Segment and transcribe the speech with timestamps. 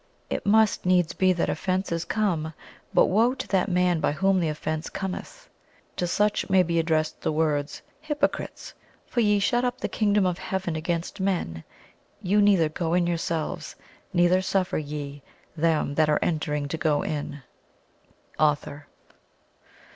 [0.31, 2.55] "It must needs be that offences come,
[2.91, 5.47] but woe to that man by whom the offence cometh!"
[5.97, 8.73] To such may be addressed the words, "Hypocrites!
[9.05, 11.63] for ye shut up the kingdom of heaven against men;
[12.19, 13.75] ye neither go in yourselves,
[14.11, 15.21] neither suffer ye
[15.55, 17.43] them that are entering to go in."
[18.39, 18.87] AUTHOR.